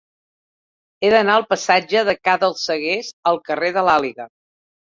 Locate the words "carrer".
3.51-3.73